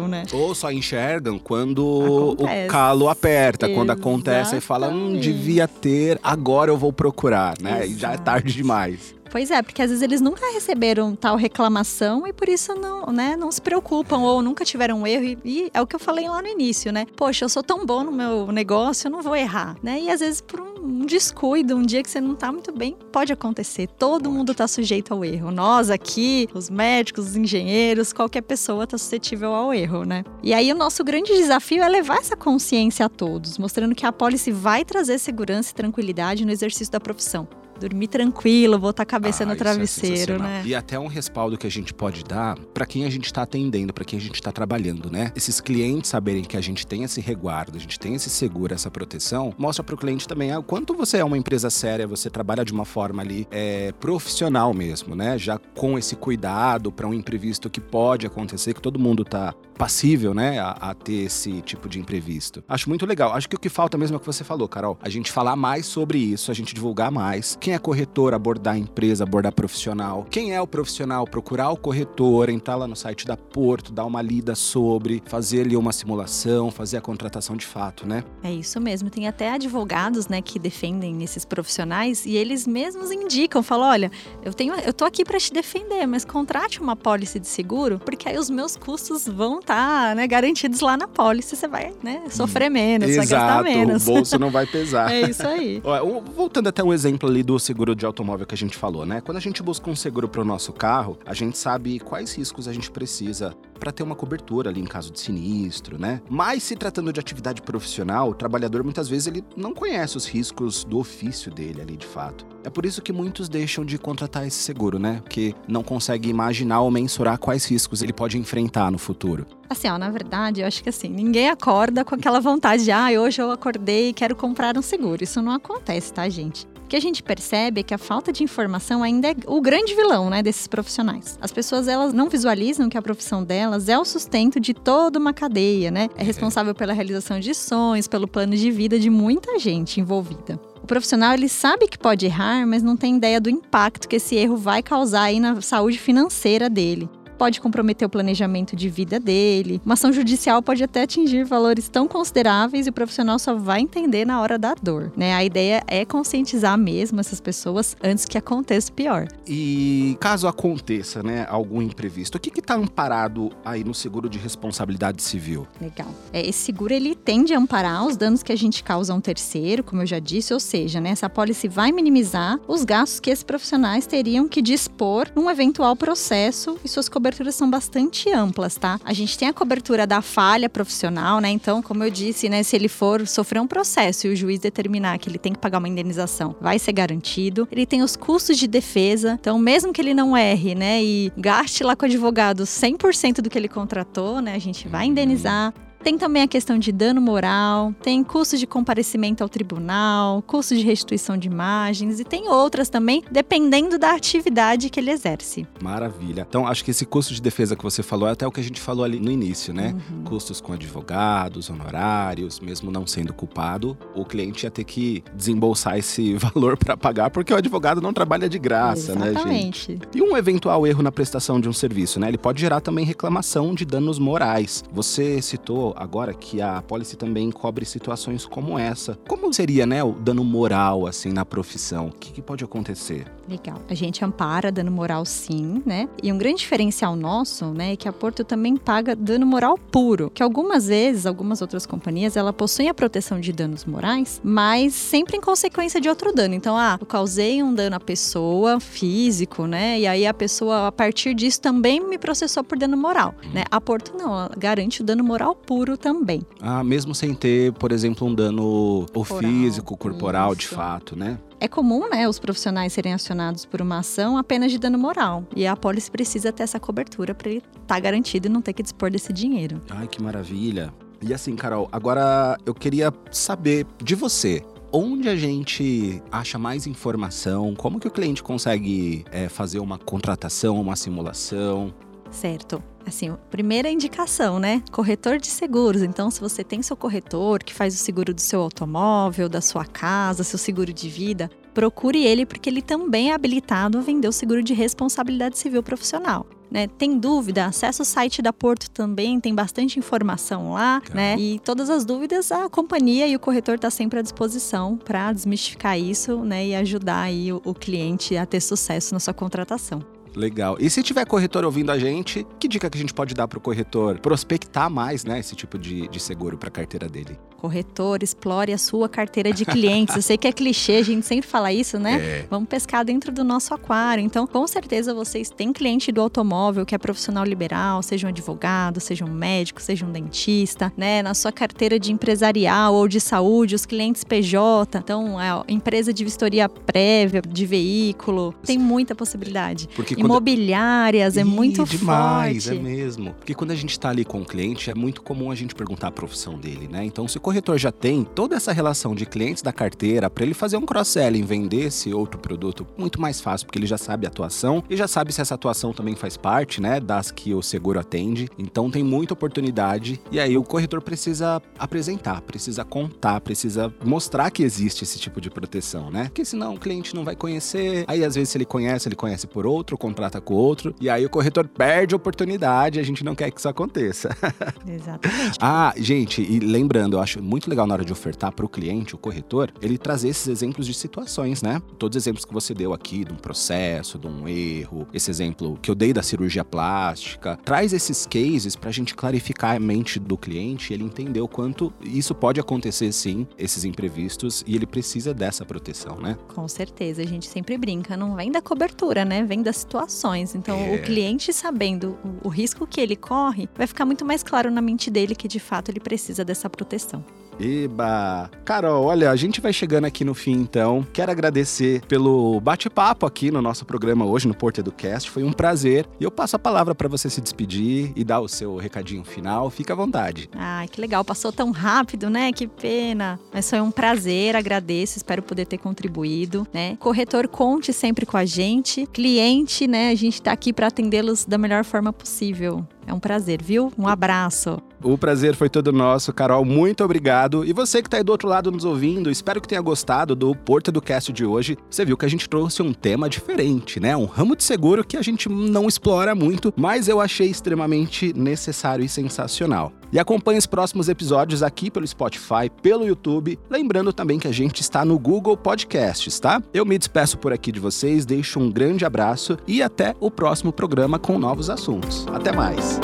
Né? 0.09 0.25
Ou 0.33 0.55
só 0.55 0.71
enxergam 0.71 1.39
quando 1.39 2.35
Acontece. 2.35 2.67
o 2.67 2.69
calo 2.69 3.09
aperta, 3.09 3.69
quando 3.69 3.91
acontece 3.91 4.57
e 4.57 4.61
fala, 4.61 4.89
hum, 4.89 5.19
devia 5.19 5.67
ter, 5.69 6.19
agora 6.23 6.71
eu 6.71 6.77
vou 6.77 6.93
procurar, 6.93 7.55
né? 7.61 7.87
E 7.87 7.95
já 7.97 8.09
é 8.11 8.15
Exato. 8.15 8.25
tarde 8.25 8.53
demais. 8.53 9.15
Pois 9.33 9.51
é, 9.51 9.63
porque 9.63 9.81
às 9.81 9.89
vezes 9.89 10.03
eles 10.03 10.21
nunca 10.21 10.45
receberam 10.53 11.17
tal 11.17 11.37
reclamação 11.37 12.27
e 12.27 12.35
por 12.35 12.51
isso 12.51 12.75
não, 12.75 13.07
né, 13.07 13.35
não 13.35 13.51
se 13.51 13.63
preocupam 13.63 14.19
ou 14.19 14.43
nunca 14.43 14.63
tiveram 14.63 15.01
um 15.01 15.07
erro. 15.07 15.25
E, 15.25 15.39
e 15.43 15.71
é 15.73 15.81
o 15.81 15.87
que 15.87 15.97
eu 15.97 16.01
falei 16.01 16.29
lá 16.29 16.43
no 16.43 16.49
início, 16.49 16.93
né? 16.93 17.07
Poxa, 17.17 17.47
eu 17.47 17.49
sou 17.49 17.63
tão 17.63 17.87
bom 17.87 18.05
no 18.05 18.13
meu 18.13 18.53
negócio, 18.53 19.07
eu 19.07 19.11
não 19.11 19.23
vou 19.23 19.35
errar, 19.35 19.75
né? 19.83 19.99
E 20.03 20.11
às 20.11 20.21
vezes 20.21 20.43
por 20.43 20.61
um, 20.61 21.07
descuido, 21.07 21.75
um 21.75 21.81
dia 21.81 22.03
que 22.03 22.11
você 22.11 22.21
não 22.21 22.35
tá 22.35 22.53
muito 22.53 22.73
bem, 22.73 22.95
pode 23.11 23.33
acontecer. 23.33 23.89
Todo 23.99 24.31
mundo 24.31 24.55
tá 24.55 24.69
sujeito 24.69 25.15
ao 25.15 25.25
erro. 25.25 25.51
Nós 25.51 25.89
aqui, 25.89 26.47
os 26.53 26.69
médicos, 26.69 27.29
os 27.29 27.35
engenheiros, 27.37 28.13
qualquer 28.13 28.43
pessoa 28.43 28.87
tá 28.87 28.99
suscetível 28.99 29.55
ao 29.55 29.73
erro, 29.73 30.05
né? 30.05 30.25
E 30.43 30.53
aí 30.53 30.71
o 30.71 30.77
nosso 30.77 31.03
grande 31.03 31.33
desafio 31.33 31.83
é 31.83 31.89
levar 31.89 32.19
essa 32.19 32.37
consciência 32.37 33.07
a 33.07 33.09
todos, 33.09 33.57
mostrando 33.57 33.95
que 33.95 34.05
a 34.05 34.13
pólice 34.13 34.53
vai 34.53 34.85
trazer 34.85 35.19
segurança 35.19 35.71
e 35.71 35.75
tranquilidade 35.75 36.45
no 36.45 36.53
exercício 36.53 36.93
da 36.93 37.01
profissão 37.01 37.49
dormir 37.83 38.09
tranquilo, 38.09 38.79
botar 38.79 39.03
a 39.03 39.07
cabeça 39.07 39.43
Ah, 39.43 39.47
no 39.47 39.53
é 39.53 39.57
travesseiro, 39.57 40.17
sensacional. 40.17 40.49
né? 40.49 40.63
E 40.65 40.75
até 40.75 40.99
um 40.99 41.07
respaldo 41.07 41.59
que 41.59 41.67
a 41.67 41.71
gente 41.71 41.93
pode 41.93 42.23
dar 42.25 42.57
para 42.73 42.87
quem 42.87 43.05
a 43.05 43.11
gente 43.11 43.27
está 43.27 43.43
atendendo, 43.43 43.93
para 43.93 44.05
quem 44.05 44.19
a 44.19 44.23
gente 44.23 44.35
está 44.37 44.53
trabalhando, 44.53 45.11
né? 45.11 45.33
Esses 45.35 45.61
clientes 45.61 46.11
saberem 46.11 46.43
que 46.45 46.57
a 46.57 46.61
gente 46.61 46.87
tem 46.87 47.03
esse 47.05 47.21
reguardo, 47.21 47.77
a 47.77 47.81
gente 47.81 47.99
tem 47.99 48.15
esse 48.15 48.31
seguro, 48.31 48.73
essa 48.75 48.91
proteção, 48.91 49.53
mostra 49.59 49.83
para 49.83 49.95
o 49.95 49.99
cliente 49.99 50.27
também 50.29 50.53
ah, 50.53 50.59
o 50.59 50.63
quanto 50.63 50.95
você 50.95 51.19
é 51.19 51.25
uma 51.25 51.37
empresa 51.37 51.71
séria, 51.71 52.07
você 52.07 52.31
trabalha 52.31 52.65
de 52.65 52.73
uma 52.73 52.85
forma 52.85 53.23
ali 53.23 53.47
é, 53.51 53.93
profissional 53.93 54.73
mesmo, 54.73 55.15
né? 55.17 55.37
Já 55.39 55.59
com 55.75 55.99
esse 55.99 56.15
cuidado 56.17 56.93
para 56.93 57.07
um 57.07 57.15
imprevisto 57.15 57.69
que 57.69 57.81
pode 57.81 58.27
acontecer, 58.27 58.75
que 58.75 58.81
todo 58.81 58.99
mundo 58.99 59.25
tá 59.25 59.55
passível, 59.77 60.35
né, 60.35 60.59
a, 60.59 60.71
a 60.71 60.95
ter 60.95 61.25
esse 61.25 61.61
tipo 61.63 61.89
de 61.89 61.99
imprevisto. 61.99 62.63
Acho 62.69 62.89
muito 62.89 63.07
legal. 63.07 63.33
Acho 63.33 63.49
que 63.49 63.57
o 63.57 63.59
que 63.59 63.69
falta 63.69 63.99
mesmo 63.99 64.15
é 64.15 64.19
o 64.19 64.21
que 64.21 64.27
você 64.27 64.45
falou, 64.45 64.69
Carol. 64.69 64.99
A 65.03 65.09
gente 65.09 65.31
falar 65.33 65.57
mais 65.57 65.87
sobre 65.87 66.19
isso, 66.19 66.51
a 66.51 66.55
gente 66.55 66.75
divulgar 66.75 67.11
mais. 67.11 67.57
Quem 67.61 67.75
é 67.75 67.79
corretor, 67.79 68.35
abordar 68.35 68.75
a 68.75 68.79
empresa, 68.79 69.25
abordar 69.25 69.53
profissional. 69.53 70.27
Quem 70.31 70.55
é 70.55 70.61
o 70.61 70.67
profissional, 70.67 71.27
procurar 71.27 71.71
o 71.71 71.77
corretor, 71.77 72.49
entrar 72.49 72.77
lá 72.77 72.87
no 72.87 72.97
site 72.97 73.27
da 73.27 73.37
Porto, 73.37 73.93
dar 73.93 74.05
uma 74.05 74.23
lida 74.23 74.55
sobre, 74.55 75.23
fazer 75.27 75.63
ali 75.63 75.77
uma 75.77 75.93
simulação, 75.93 76.71
fazer 76.71 76.97
a 76.97 77.01
contratação 77.01 77.57
de 77.57 77.67
fato, 77.67 78.07
né? 78.07 78.25
É 78.43 78.53
isso 78.53 78.81
mesmo. 78.81 79.11
Tem 79.11 79.27
até 79.27 79.51
advogados, 79.51 80.29
né, 80.29 80.41
que 80.41 80.59
defendem 80.59 81.23
esses 81.23 81.45
profissionais 81.45 82.27
e 82.27 82.37
eles 82.37 82.67
mesmos 82.67 83.11
indicam, 83.11 83.63
falam, 83.63 83.89
olha, 83.89 84.11
eu 84.45 84.53
tenho, 84.53 84.75
eu 84.75 84.93
tô 84.93 85.05
aqui 85.05 85.25
para 85.25 85.39
te 85.39 85.53
defender, 85.53 86.07
mas 86.07 86.25
contrate 86.25 86.81
uma 86.81 86.97
pólice 86.97 87.39
de 87.39 87.47
seguro, 87.47 87.99
porque 87.99 88.29
aí 88.29 88.39
os 88.39 88.51
meus 88.51 88.77
custos 88.77 89.27
vão 89.27 89.62
estar, 89.63 90.15
né, 90.15 90.27
garantidos 90.27 90.81
lá 90.81 90.97
na 90.97 91.09
pólice, 91.09 91.57
você 91.57 91.67
vai, 91.67 91.93
né, 92.03 92.23
sofrer 92.31 92.71
menos, 92.71 93.09
vai 93.09 93.27
gastar 93.27 93.63
menos. 93.63 94.07
o 94.07 94.13
bolso 94.13 94.39
não 94.39 94.51
vai 94.51 94.67
pesar. 94.67 95.11
É 95.13 95.29
isso 95.29 95.47
aí. 95.47 95.83
Voltando 96.35 96.69
até 96.69 96.83
um 96.83 96.93
exemplo 96.93 97.29
ali 97.29 97.43
do 97.43 97.59
seguro 97.59 97.95
de 97.95 98.07
automóvel 98.07 98.47
que 98.47 98.55
a 98.55 98.59
gente 98.59 98.77
falou, 98.77 99.05
né? 99.05 99.21
Quando 99.21 99.37
a 99.37 99.41
gente 99.41 99.63
busca 99.63 99.91
um 99.91 99.97
seguro 99.97 100.29
para 100.29 100.41
o 100.41 100.45
nosso 100.45 100.73
carro, 100.73 101.19
a 101.27 101.35
gente 101.35 101.57
sabe 101.59 101.99
quais 102.01 102.35
riscos 102.35 102.67
a 102.67 102.73
gente 102.73 102.91
precisa 102.91 103.55
para 103.83 103.91
ter 103.91 104.05
uma 104.05 104.15
cobertura 104.15 104.71
ali 104.71 104.81
em 104.81 104.85
caso 104.85 105.11
de 105.11 105.19
sinistro, 105.19 106.01
né? 106.01 106.23
Mas 106.31 106.63
se 106.63 106.77
tratando 106.77 107.13
de 107.13 107.19
atividade 107.19 107.61
profissional, 107.61 108.31
o 108.31 108.35
trabalhador 108.35 108.85
muitas 108.85 109.09
vezes 109.09 109.27
ele 109.27 109.45
não 109.57 109.75
conhece 109.75 110.17
os 110.17 110.25
riscos 110.25 110.85
do 110.85 110.99
ofício 110.99 111.51
dele 111.51 111.83
ali 111.83 111.97
de 111.97 112.07
fato. 112.07 112.47
É 112.63 112.71
por 112.71 112.87
isso 112.87 113.03
que 113.03 113.13
muitos 113.13 113.49
deixam 113.49 113.85
de 113.85 113.99
contratar 113.99 114.47
esse 114.47 114.59
seguro, 114.59 115.01
né? 115.01 115.21
Porque 115.25 115.53
não 115.67 115.83
consegue 115.83 116.29
imaginar 116.29 116.81
ou 116.81 116.93
mensurar 116.93 117.39
quais 117.39 117.65
riscos 117.65 118.03
ele 118.03 118.13
pode 118.13 118.39
enfrentar 118.39 118.89
no 118.93 118.99
futuro. 118.99 119.45
Assim, 119.69 119.89
ó, 119.89 119.99
na 119.99 120.11
verdade, 120.11 120.61
eu 120.61 120.67
acho 120.69 120.81
que 120.81 120.89
assim, 120.89 121.09
ninguém 121.09 121.49
acorda 121.49 122.05
com 122.05 122.15
aquela 122.15 122.39
vontade 122.39 122.85
de, 122.85 122.93
ah, 122.93 123.09
hoje 123.21 123.43
eu 123.43 123.51
acordei 123.51 124.11
e 124.11 124.13
quero 124.13 124.37
comprar 124.37 124.79
um 124.79 124.83
seguro. 124.83 125.25
Isso 125.25 125.43
não 125.43 125.51
acontece, 125.51 126.13
tá, 126.13 126.29
gente? 126.29 126.69
O 126.93 126.95
que 126.95 126.99
a 126.99 127.01
gente 127.01 127.23
percebe 127.23 127.81
é 127.81 127.83
que 127.83 127.95
a 127.95 127.97
falta 127.97 128.31
de 128.31 128.45
informação 128.45 129.03
ainda 129.03 129.31
é 129.31 129.35
o 129.47 129.63
grande 129.63 129.95
vilão, 129.95 130.29
né, 130.29 130.43
desses 130.43 130.67
profissionais. 130.67 131.39
As 131.41 131.51
pessoas, 131.51 131.89
elas 131.89 132.13
não 132.13 132.29
visualizam 132.29 132.91
que 132.91 132.99
a 132.99 133.01
profissão 133.01 133.43
delas 133.43 133.89
é 133.89 133.99
o 133.99 134.05
sustento 134.05 134.61
de 134.61 134.75
toda 134.75 135.19
uma 135.19 135.33
cadeia, 135.33 135.91
né? 135.91 136.11
É 136.19 136.23
responsável 136.23 136.75
pela 136.75 136.93
realização 136.93 137.41
de 137.41 137.55
sonhos, 137.55 138.07
pelo 138.07 138.29
plano 138.29 138.55
de 138.55 138.71
vida 138.71 139.01
de 139.01 139.09
muita 139.09 139.59
gente 139.59 140.01
envolvida. 140.01 140.61
O 140.83 140.87
profissional, 140.87 141.33
ele 141.33 141.49
sabe 141.49 141.89
que 141.89 141.97
pode 141.97 142.27
errar, 142.27 142.67
mas 142.67 142.83
não 142.83 142.95
tem 142.95 143.17
ideia 143.17 143.41
do 143.41 143.49
impacto 143.49 144.07
que 144.07 144.17
esse 144.17 144.37
erro 144.37 144.59
vai 144.59 144.83
causar 144.83 145.23
aí 145.23 145.41
na 145.41 145.63
saúde 145.63 145.99
financeira 145.99 146.69
dele. 146.69 147.09
Pode 147.43 147.61
comprometer 147.61 148.07
o 148.07 148.09
planejamento 148.09 148.77
de 148.77 148.89
vida 148.89 149.19
dele. 149.19 149.83
Uma 149.85 149.95
ação 149.95 150.13
judicial 150.13 150.63
pode 150.63 150.85
até 150.85 151.03
atingir 151.03 151.43
valores 151.43 151.89
tão 151.89 152.07
consideráveis 152.07 152.87
e 152.87 152.91
o 152.91 152.93
profissional 152.93 153.37
só 153.37 153.53
vai 153.53 153.81
entender 153.81 154.25
na 154.25 154.41
hora 154.41 154.57
da 154.57 154.75
dor, 154.81 155.13
né? 155.17 155.35
A 155.35 155.43
ideia 155.43 155.83
é 155.89 156.05
conscientizar 156.05 156.79
mesmo 156.79 157.19
essas 157.19 157.41
pessoas 157.41 157.97
antes 158.01 158.27
que 158.27 158.39
aconteça 158.39 158.93
o 158.93 158.95
pior. 158.95 159.27
E 159.45 160.17
caso 160.21 160.47
aconteça, 160.47 161.21
né, 161.21 161.45
algum 161.49 161.83
imprevisto, 161.83 162.37
o 162.37 162.41
que 162.41 162.61
está 162.61 162.77
amparado 162.77 163.51
aí 163.65 163.83
no 163.83 163.93
seguro 163.93 164.29
de 164.29 164.39
responsabilidade 164.39 165.21
civil? 165.21 165.67
Legal. 165.81 166.15
É, 166.33 166.49
esse 166.49 166.61
seguro 166.61 166.95
ele 166.95 167.17
tende 167.17 167.53
a 167.53 167.59
amparar 167.59 168.07
os 168.07 168.17
danos 168.17 168.45
que 168.45 168.53
a 168.53 168.57
gente 168.57 168.85
causa 168.85 169.13
a 169.13 169.17
um 169.17 169.21
terceiro, 169.21 169.83
como 169.83 170.03
eu 170.03 170.07
já 170.07 170.21
disse, 170.21 170.55
ou 170.55 170.61
seja, 170.61 171.01
né, 171.01 171.11
essa 171.11 171.29
pólice 171.29 171.67
vai 171.67 171.91
minimizar 171.91 172.61
os 172.69 172.85
gastos 172.85 173.19
que 173.19 173.31
esses 173.31 173.43
profissionais 173.43 174.07
teriam 174.07 174.47
que 174.47 174.63
dispor 174.63 175.27
num 175.35 175.51
eventual 175.51 175.97
processo 175.97 176.79
e 176.85 176.89
suas 176.89 177.09
coberturas 177.09 177.32
são 177.55 177.71
bastante 177.71 178.31
amplas, 178.31 178.77
tá? 178.77 178.99
A 179.05 179.13
gente 179.13 179.39
tem 179.39 179.49
a 179.49 179.53
cobertura 179.53 180.07
da 180.07 180.21
falha 180.21 180.69
profissional, 180.69 181.41
né? 181.41 181.51
Então, 181.51 181.83
como 181.83 182.05
eu 182.05 182.11
disse, 182.11 182.49
né, 182.49 182.63
se 182.63 182.77
ele 182.77 182.89
for 182.89 183.27
sofrer 183.27 183.61
um 183.61 183.67
processo 183.67 184.27
e 184.27 184.33
o 184.33 184.37
juiz 184.37 184.59
determinar 184.61 185.19
que 185.19 185.29
ele 185.29 185.39
tem 185.39 185.53
que 185.53 185.59
pagar 185.59 185.79
uma 185.79 185.89
indenização, 185.89 186.55
vai 186.61 186.79
ser 186.79 186.93
garantido. 186.93 187.69
Ele 187.71 187.87
tem 187.87 188.03
os 188.03 188.17
custos 188.17 188.59
de 188.59 188.67
defesa, 188.67 189.39
então 189.41 189.59
mesmo 189.59 189.93
que 189.93 190.01
ele 190.01 190.15
não 190.15 190.37
erre, 190.37 190.75
né, 190.75 191.03
e 191.03 191.33
gaste 191.37 191.83
lá 191.83 191.97
com 191.97 192.05
o 192.05 192.09
advogado 192.09 192.65
100% 192.65 193.41
do 193.41 193.51
que 193.51 193.59
ele 193.59 193.69
contratou, 193.69 194.41
né, 194.41 194.55
a 194.55 194.59
gente 194.59 194.89
vai 194.89 195.07
indenizar. 195.07 195.73
Tem 196.03 196.19
também 196.19 196.43
a 196.43 196.49
questão 196.49 196.79
de 196.79 196.91
dano 196.91 197.21
moral, 197.21 197.95
tem 198.03 198.25
custos 198.25 198.59
de 198.59 198.67
comparecimento 198.67 199.43
ao 199.43 199.49
tribunal, 199.49 200.43
custos 200.43 200.79
de 200.79 200.85
restituição 200.85 201.37
de 201.39 201.47
imagens 201.47 202.19
e 202.19 202.25
tem 202.25 202.49
outras 202.49 202.89
também, 202.89 203.23
dependendo 203.31 203.99
da 203.99 204.11
atividade 204.13 204.91
que 204.91 204.99
ele 204.99 205.13
exerce. 205.13 205.65
Maravilha. 205.81 206.45
Então, 206.49 206.67
acho 206.67 206.85
que 206.85 206.91
esse 206.91 207.07
custo 207.07 207.33
de 207.33 207.41
defesa 207.41 207.77
que 207.77 207.85
você 207.85 208.03
falou 208.03 208.29
é 208.29 208.33
até 208.33 208.45
o 208.45 208.51
que 208.51 208.59
a 208.59 208.65
gente 208.65 208.81
falou 208.81 209.05
ali 209.05 209.21
no 209.21 209.31
início, 209.31 209.73
né? 209.73 209.95
Uhum. 210.11 210.25
Custos 210.25 210.61
com 210.61 210.73
advogados, 210.73 211.71
honorários, 211.71 212.59
mesmo 212.59 212.91
não 212.91 213.07
sendo 213.07 213.33
culpado, 213.33 213.97
o 214.15 214.25
cliente 214.25 214.67
ia 214.67 214.71
ter 214.73 214.85
que 214.85 215.23
desembolsar 215.35 215.99
esse 215.99 216.35
valor 216.37 216.77
para 216.77 216.97
pagar, 216.97 217.31
porque 217.31 217.53
o 217.53 217.57
advogado 217.57 218.01
não 218.01 218.13
trabalha 218.13 218.49
de 218.49 218.59
graça, 218.59 219.15
né, 219.15 219.29
Exatamente. 219.29 219.93
gente? 219.93 220.09
E 220.17 220.21
um 220.21 220.37
eventual 220.37 220.85
erro 220.85 221.03
na 221.03 221.13
prestação 221.13 221.61
de 221.61 221.69
um 221.69 221.73
serviço, 221.73 222.19
né? 222.19 222.27
Ele 222.27 222.39
pode 222.39 222.61
gerar 222.61 222.81
também 222.81 223.05
reclamação 223.05 223.73
de 223.73 223.85
danos 223.85 224.19
morais. 224.19 224.83
Você 224.93 225.41
citou 225.41 225.92
agora 225.97 226.35
que 226.35 226.61
a 226.61 226.79
apólice 226.79 227.17
também 227.17 227.51
cobre 227.51 227.85
situações 227.85 228.47
como 228.47 228.79
essa. 228.79 229.19
Como 229.29 229.53
seria, 229.53 229.87
né, 229.87 230.03
o 230.03 230.13
dano 230.13 230.45
moral, 230.45 231.07
assim, 231.07 231.33
na 231.33 231.45
profissão? 231.45 232.09
O 232.09 232.13
que, 232.13 232.33
que 232.33 232.43
pode 232.43 232.65
acontecer? 232.65 233.27
Legal. 233.49 233.81
A 233.89 233.95
gente 233.95 234.25
ampara 234.25 234.71
dano 234.71 234.91
moral 234.91 235.25
sim, 235.25 235.83
né? 235.85 236.09
E 236.23 236.33
um 236.33 236.39
grande 236.39 236.61
diferencial 236.61 237.17
nosso, 237.17 237.67
né, 237.67 237.93
é 237.93 237.97
que 237.97 238.09
a 238.09 238.13
Porto 238.13 238.45
também 238.45 238.77
paga 238.77 239.17
dano 239.17 239.47
moral 239.47 239.77
puro, 239.77 240.31
que 240.31 240.43
algumas 240.43 240.87
vezes, 240.87 241.27
algumas 241.27 241.61
outras 241.61 241.85
companhias, 241.87 242.37
ela 242.37 242.53
possui 242.53 242.89
a 242.89 242.95
proteção 242.95 243.41
de 243.41 243.53
danos 243.53 243.85
morais, 243.85 244.41
mas 244.45 244.95
sempre 244.95 245.37
em 245.37 245.41
consequência 245.41 246.01
de 246.01 246.09
outro 246.09 246.33
dano. 246.33 246.55
Então, 246.55 246.77
ah, 246.77 246.97
eu 247.01 247.07
causei 247.07 247.63
um 247.63 247.75
dano 247.75 247.97
à 247.97 248.01
pessoa, 248.01 248.79
físico, 248.79 249.67
né? 249.67 249.99
E 249.99 250.07
aí 250.07 250.27
a 250.27 250.35
pessoa, 250.35 250.87
a 250.87 250.93
partir 250.93 251.35
disso, 251.35 251.61
também 251.61 252.01
me 252.01 252.19
processou 252.19 252.63
por 252.63 252.79
dano 252.79 252.97
moral, 252.97 253.35
né? 253.53 253.65
A 253.71 253.81
Porto 253.81 254.17
não, 254.17 254.33
ela 254.33 254.51
garante 254.57 255.01
o 255.01 255.05
dano 255.05 255.25
moral 255.25 255.55
puro 255.55 255.82
também. 255.97 256.43
Ah, 256.61 256.83
mesmo 256.83 257.15
sem 257.15 257.35
ter, 257.35 257.73
por 257.75 257.93
exemplo, 257.93 258.27
um 258.27 258.35
dano 258.35 259.07
Corporal, 259.13 259.41
físico, 259.43 259.97
corporal, 259.97 260.55
de 260.55 260.65
isso. 260.65 260.75
fato, 260.75 261.17
né? 261.17 261.39
É 261.61 261.69
comum, 261.69 262.09
né, 262.09 262.29
os 262.29 262.39
profissionais 262.39 262.93
serem 262.93 263.13
acionados 263.15 263.65
por 263.65 263.81
uma 263.81 263.99
ação 263.99 264.37
apenas 264.37 264.73
de 264.73 264.79
dano 264.79 264.99
moral. 264.99 265.45
E 265.55 265.67
a 265.67 265.73
apólice 265.73 266.11
precisa 266.11 266.53
ter 266.53 266.65
essa 266.65 266.81
cobertura 266.81 267.35
para 267.35 267.51
ele 267.51 267.63
estar 267.83 268.01
garantido 268.01 268.49
e 268.49 268.51
não 268.51 268.61
ter 268.61 268.73
que 268.73 268.83
dispor 268.83 269.11
desse 269.11 269.33
dinheiro. 269.33 269.81
Ai, 269.91 270.09
que 270.09 270.21
maravilha. 270.23 270.93
E 271.21 271.33
assim, 271.33 271.55
Carol, 271.55 271.89
agora 271.93 272.59
eu 272.67 272.75
queria 272.75 273.13
saber 273.31 273.87
de 274.03 274.15
você. 274.17 274.63
Onde 274.91 275.29
a 275.29 275.37
gente 275.37 276.21
acha 276.31 276.59
mais 276.59 276.87
informação? 276.87 277.75
Como 277.75 277.99
que 277.99 278.09
o 278.09 278.11
cliente 278.11 278.43
consegue 278.43 279.25
é, 279.31 279.49
fazer 279.49 279.79
uma 279.79 279.97
contratação, 279.99 280.81
uma 280.81 280.97
simulação? 280.97 281.95
Certo. 282.31 282.83
Assim, 283.07 283.35
primeira 283.51 283.91
indicação, 283.91 284.59
né? 284.59 284.83
Corretor 284.91 285.39
de 285.39 285.49
seguros. 285.49 286.03
Então, 286.03 286.31
se 286.31 286.41
você 286.41 286.63
tem 286.63 286.83
seu 286.83 286.97
corretor 286.97 287.63
que 287.63 287.75
faz 287.75 287.95
o 287.95 287.99
seguro 287.99 288.33
do 288.33 288.41
seu 288.41 288.61
automóvel, 288.61 289.49
da 289.49 289.61
sua 289.61 289.85
casa, 289.85 290.45
seu 290.45 290.59
seguro 290.59 290.93
de 290.93 291.09
vida, 291.09 291.51
procure 291.75 292.25
ele 292.25 292.47
porque 292.47 292.69
ele 292.69 292.83
também 292.83 293.31
é 293.31 293.35
habilitado 293.35 293.99
a 293.99 294.01
vender 294.01 294.29
o 294.29 294.33
seguro 294.33 294.63
de 294.63 294.75
responsabilidade 294.75 295.59
civil 295.59 295.83
profissional. 295.83 296.47
Né? 296.71 296.87
Tem 296.87 297.19
dúvida? 297.19 297.67
Acesse 297.67 298.01
o 298.01 298.05
site 298.05 298.41
da 298.41 298.51
Porto 298.51 298.91
também, 298.91 299.39
tem 299.39 299.55
bastante 299.55 299.99
informação 299.99 300.73
lá, 300.73 301.03
né? 301.13 301.37
E 301.39 301.61
todas 301.63 301.91
as 301.91 302.03
dúvidas, 302.03 302.51
a 302.51 302.67
companhia 302.71 303.29
e 303.29 303.37
o 303.37 303.39
corretor 303.39 303.75
está 303.75 303.91
sempre 303.91 304.21
à 304.21 304.23
disposição 304.23 304.97
para 304.97 305.31
desmistificar 305.35 305.99
isso, 305.99 306.39
né? 306.39 306.69
E 306.69 306.75
ajudar 306.75 307.21
aí 307.21 307.53
o, 307.53 307.61
o 307.63 307.75
cliente 307.75 308.39
a 308.39 308.47
ter 308.47 308.63
sucesso 308.63 309.13
na 309.13 309.21
sua 309.21 309.35
contratação. 309.35 310.03
Legal. 310.35 310.77
E 310.81 310.89
se 310.89 311.03
tiver 311.03 311.27
corretor 311.27 311.65
ouvindo 311.65 311.91
a 311.91 311.99
gente, 311.99 312.47
que 312.59 312.67
dica 312.67 312.89
que 312.89 312.97
a 312.97 313.01
gente 313.01 313.13
pode 313.13 313.35
dar 313.35 313.47
pro 313.47 313.61
corretor 313.61 314.19
prospectar 314.19 314.91
mais, 314.91 315.25
né, 315.25 315.39
esse 315.39 315.55
tipo 315.55 315.79
de, 315.79 316.09
de 316.09 316.19
seguro 316.19 316.57
para 316.57 316.69
a 316.69 316.73
carteira 316.73 317.09
dele? 317.09 317.39
Corretor, 317.63 318.25
explore 318.25 318.73
a 318.73 318.79
sua 318.79 319.09
carteira 319.09 319.53
de 319.53 319.65
clientes. 319.65 320.17
Eu 320.17 320.23
sei 320.23 320.37
que 320.37 320.49
é 320.49 320.53
clichê, 320.53 320.97
a 320.97 321.03
gente 321.05 321.25
sempre 321.25 321.49
fala 321.49 321.73
isso, 321.73 321.97
né? 321.97 322.15
É. 322.15 322.47
Vamos 322.51 322.69
pescar 322.69 323.05
dentro 323.05 323.31
do 323.31 323.45
nosso 323.45 323.73
aquário. 323.73 324.25
Então, 324.25 324.49
com 324.49 324.67
certeza 324.67 325.15
vocês 325.15 325.49
têm 325.49 325.73
cliente 325.73 326.11
do 326.11 326.21
automóvel 326.21 326.85
que 326.85 326.93
é 326.93 326.99
profissional 326.99 327.45
liberal, 327.45 328.03
seja 328.03 328.27
um 328.27 328.31
advogado, 328.31 328.99
seja 328.99 329.25
um 329.25 329.31
médico, 329.31 329.81
seja 329.81 330.05
um 330.05 330.11
dentista, 330.11 330.93
né? 330.97 331.23
Na 331.23 331.35
sua 331.35 331.53
carteira 331.53 332.01
de 332.01 332.11
empresarial 332.11 332.95
ou 332.95 333.07
de 333.07 333.21
saúde, 333.21 333.77
os 333.77 333.87
clientes 333.87 334.25
PJ. 334.25 334.99
Então, 334.99 335.41
é, 335.41 335.63
empresa 335.69 336.13
de 336.13 336.25
vistoria 336.25 336.69
prévia 336.69 337.41
de 337.41 337.65
veículo. 337.65 338.53
Tem 338.67 338.77
muita 338.77 339.15
possibilidade. 339.15 339.89
Porque 339.95 340.17
quando 340.17 340.25
Imobiliárias 340.27 341.37
é 341.37 341.43
Ih, 341.43 341.45
muito 341.45 341.85
demais, 341.85 342.65
forte. 342.65 342.77
é 342.77 342.83
mesmo. 342.83 343.35
Porque 343.35 343.55
quando 343.55 343.71
a 343.71 343.77
gente 343.77 344.01
tá 344.01 344.09
ali 344.09 344.25
com 344.25 344.41
o 344.41 344.45
cliente, 344.45 344.91
é 344.91 344.95
muito 344.97 345.23
comum 345.23 345.49
a 345.49 345.55
gente 345.55 345.77
perguntar 345.77 346.09
a 346.09 346.13
profissão 346.13 346.59
dele, 346.59 346.89
né? 346.91 347.05
Então, 347.05 347.29
se 347.29 347.39
corretor 347.53 347.77
já 347.77 347.93
tem 347.93 348.25
toda 348.25 348.57
essa 348.57 348.73
relação 348.73 349.15
de 349.15 349.27
clientes 349.27 349.63
da 349.63 349.75
carteira, 349.75 350.31
para 350.31 350.43
ele 350.43 350.55
fazer 350.55 350.79
um 350.79 350.87
cross-selling, 350.87 351.43
vender 351.43 351.85
esse 351.85 352.15
outro 352.15 352.41
produto, 352.41 352.87
muito 352.97 353.21
mais 353.21 353.43
fácil, 353.43 353.67
porque 353.67 353.79
ele 353.79 353.87
já 353.87 353.99
sabe 353.99 354.25
a 354.25 354.31
atuação 354.31 354.83
e 354.89 354.97
já 354.97 355.07
sabe 355.07 355.35
se 355.35 355.43
essa 355.43 355.55
atuação 355.55 355.93
também 355.93 356.17
faz 356.17 356.35
parte, 356.35 356.81
né, 356.81 356.99
das 356.99 357.31
que 357.31 357.53
o 357.53 357.61
seguro 357.61 358.01
atende. 358.01 358.49
Então, 358.59 358.91
tem 358.91 359.05
muita 359.05 359.35
oportunidade. 359.35 360.19
E 360.31 360.41
aí, 360.41 360.57
o 360.57 360.65
corretor 360.65 361.03
precisa 361.03 361.61
apresentar, 361.79 362.41
precisa 362.41 362.87
contar, 362.87 363.39
precisa 363.43 363.93
mostrar 364.03 364.51
que 364.51 364.63
existe 364.63 365.05
esse 365.05 365.19
tipo 365.19 365.39
de 365.39 365.51
proteção, 365.51 366.11
né? 366.11 366.25
Porque 366.25 366.47
senão 366.47 366.75
o 366.75 366.81
cliente 366.81 367.15
não 367.15 367.23
vai 367.23 367.37
conhecer. 367.37 368.05
Aí, 368.09 368.25
às 368.25 368.35
vezes, 368.35 368.49
se 368.49 368.57
ele 368.57 368.65
conhece, 368.65 369.09
ele 369.09 369.17
conhece 369.17 369.47
por 369.47 369.67
outro, 369.67 369.99
contrata 369.99 370.41
com 370.41 370.55
outro. 370.55 370.95
E 370.99 371.11
aí, 371.11 371.27
o 371.27 371.29
corretor 371.29 371.69
perde 371.69 372.15
a 372.15 372.17
oportunidade. 372.17 372.99
A 372.99 373.03
gente 373.03 373.23
não 373.23 373.35
quer 373.35 373.51
que 373.51 373.59
isso 373.59 373.69
aconteça. 373.69 374.35
Exatamente. 374.89 375.59
Ah, 375.61 375.93
gente, 375.99 376.41
e 376.41 376.59
lembrando, 376.59 377.17
eu 377.17 377.21
acho 377.21 377.42
muito 377.43 377.69
legal 377.69 377.87
na 377.87 377.95
hora 377.95 378.05
de 378.05 378.13
ofertar 378.13 378.53
para 378.53 378.65
o 378.65 378.69
cliente, 378.69 379.15
o 379.15 379.19
corretor, 379.19 379.73
ele 379.83 379.99
trazer 379.99 380.29
esses 380.29 380.49
exemplos 380.49 380.87
de 380.87 380.95
situações, 380.95 381.61
né? 381.63 381.83
Todos 381.99 382.17
os 382.17 382.23
exemplos 382.23 382.45
que 382.45 382.53
você 382.53 382.73
deu 382.73 382.93
aqui, 382.93 383.25
de 383.25 383.33
um 383.33 383.37
processo, 383.37 384.19
de 384.19 384.27
um 384.27 384.49
erro, 384.49 385.07
esse 385.13 385.31
exemplo 385.31 385.79
que 385.83 385.91
eu 385.91 385.95
dei 385.95 386.13
da 386.13 386.23
cirurgia 386.23 386.65
plástica, 386.65 387.59
traz 387.65 387.93
esses 387.93 388.27
cases 388.27 388.77
para 388.77 388.91
a 388.91 388.93
gente 388.93 389.15
clarificar 389.15 389.77
a 389.77 389.81
mente 389.81 390.19
do 390.19 390.37
cliente 390.37 390.93
e 390.93 390.95
ele 390.95 391.05
entender 391.05 391.41
o 391.41 391.49
quanto 391.49 391.93
isso 392.03 392.35
pode 392.35 392.61
acontecer 392.61 393.13
sim, 393.13 393.47
esses 393.59 393.85
imprevistos, 393.85 394.63
e 394.67 394.77
ele 394.77 394.87
precisa 394.87 395.35
dessa 395.35 395.65
proteção, 395.65 396.17
né? 396.17 396.37
Com 396.55 396.69
certeza, 396.69 397.23
a 397.23 397.27
gente 397.27 397.47
sempre 397.49 397.77
brinca, 397.77 398.17
não 398.17 398.37
vem 398.37 398.51
da 398.53 398.63
cobertura, 398.63 399.25
né? 399.25 399.43
Vem 399.45 399.63
das 399.63 399.79
situações. 399.79 400.55
Então, 400.55 400.79
É. 400.79 400.95
o 400.95 401.03
cliente 401.03 401.53
sabendo 401.53 402.17
o, 402.43 402.49
o 402.49 402.51
risco 402.51 402.87
que 402.87 403.01
ele 403.01 403.17
corre, 403.17 403.69
vai 403.77 403.87
ficar 403.87 404.05
muito 404.05 404.25
mais 404.25 404.43
claro 404.43 404.71
na 404.71 404.81
mente 404.81 405.11
dele 405.11 405.35
que 405.35 405.49
de 405.49 405.59
fato 405.59 405.91
ele 405.91 406.01
precisa 406.01 406.45
dessa 406.45 406.69
proteção. 406.71 407.25
Eba! 407.61 408.51
Carol, 408.65 409.05
olha, 409.05 409.31
a 409.31 409.37
gente 409.37 409.61
vai 409.61 409.73
chegando 409.73 410.05
aqui 410.05 410.25
no 410.25 410.35
fim 410.35 410.53
então. 410.53 411.07
Quero 411.13 411.31
agradecer 411.31 412.01
pelo 412.07 412.61
bate-papo 412.61 413.27
aqui 413.27 413.51
no 413.51 413.61
nosso 413.61 413.85
programa 413.85 414.25
hoje 414.25 414.49
no 414.49 414.55
Porto 414.55 414.79
Educast. 414.79 415.31
Foi 415.31 415.43
um 415.43 415.53
prazer. 415.53 416.07
E 416.19 416.25
eu 416.25 416.31
passo 416.31 416.57
a 416.57 416.59
palavra 416.59 416.95
para 416.95 417.09
você 417.09 417.29
se 417.29 417.41
despedir 417.41 418.13
e 418.17 418.25
dar 418.25 418.41
o 418.41 418.49
seu 418.49 418.77
recadinho 418.77 419.25
final. 419.25 419.71
Fica 419.71 419.93
à 419.93 419.97
vontade. 419.97 420.49
Ai, 420.55 420.89
que 420.89 421.01
legal, 421.01 421.25
passou 421.25 421.53
tão 421.53 421.71
rápido, 421.71 422.31
né? 422.31 422.53
Que 422.53 422.67
pena. 422.67 423.39
Mas 423.53 423.69
foi 423.69 423.81
um 423.81 423.91
prazer, 423.91 424.57
agradeço, 424.57 425.19
espero 425.19 425.43
poder 425.43 425.67
ter 425.67 425.79
contribuído, 425.79 426.67
né? 426.73 426.97
Corretor, 426.97 427.49
conte 427.49 427.93
sempre 427.93 428.25
com 428.27 428.37
a 428.37 428.45
gente. 428.45 429.07
Cliente, 429.07 429.87
né? 429.87 430.11
A 430.11 430.15
gente 430.15 430.41
tá 430.41 430.53
aqui 430.53 430.73
para 430.73 430.87
atendê-los 430.87 431.45
da 431.45 431.59
melhor 431.59 431.85
forma 431.85 432.13
possível. 432.13 432.87
É 433.07 433.13
um 433.13 433.21
prazer, 433.21 433.63
viu? 433.63 433.93
Um 433.99 434.07
abraço. 434.07 434.79
O 435.03 435.19
prazer 435.19 435.57
foi 435.57 435.69
todo 435.69 435.93
nosso, 435.93 436.33
Carol. 436.33 436.65
Muito 436.65 437.03
obrigado. 437.05 437.65
E 437.65 437.73
você 437.73 438.01
que 438.01 438.07
está 438.07 438.19
aí 438.19 438.23
do 438.23 438.31
outro 438.31 438.49
lado 438.49 438.71
nos 438.71 438.85
ouvindo, 438.85 439.31
espero 439.31 439.61
que 439.61 439.69
tenha 439.69 439.81
gostado 439.81 440.37
do 440.37 440.55
Porto 440.55 440.93
do 440.93 441.03
Cast 441.03 441.33
de 441.33 441.45
hoje. 441.45 441.77
Você 441.91 442.05
viu 442.05 442.17
que 442.17 442.25
a 442.25 442.29
gente 442.29 442.49
trouxe 442.49 442.83
um 442.83 442.93
tema 442.93 443.29
diferente, 443.29 443.99
né? 443.99 444.17
Um 444.17 444.27
ramo 444.27 444.55
de 444.55 444.63
seguro 444.63 445.05
que 445.05 445.17
a 445.17 445.23
gente 445.23 445.49
não 445.49 445.89
explora 445.89 446.35
muito, 446.35 446.73
mas 446.77 447.09
eu 447.09 447.21
achei 447.21 447.49
extremamente 447.49 448.33
necessário 448.37 449.05
e 449.05 449.09
sensacional. 449.09 449.93
E 450.13 450.19
acompanhe 450.19 450.59
os 450.59 450.67
próximos 450.67 451.09
episódios 451.09 451.63
aqui 451.63 451.91
pelo 451.91 452.07
Spotify, 452.07 452.71
pelo 452.83 453.07
YouTube. 453.07 453.59
Lembrando 453.71 454.13
também 454.13 454.39
que 454.39 454.47
a 454.47 454.53
gente 454.53 454.81
está 454.81 455.05
no 455.05 455.19
Google 455.19 455.57
Podcasts, 455.57 456.39
tá? 456.39 456.63
Eu 456.75 456.85
me 456.85 456.99
despeço 456.99 457.39
por 457.39 457.53
aqui 457.53 457.73
de 457.73 457.81
vocês, 457.81 458.27
deixo 458.27 458.61
um 458.61 458.71
grande 458.71 459.07
abraço 459.07 459.57
e 459.67 459.83
até 459.83 460.15
o 460.21 460.31
próximo 460.31 460.73
programa 460.73 461.19
com 461.19 461.39
novos 461.39 461.71
assuntos. 461.71 462.27
Até 462.29 462.53
mais! 462.53 463.01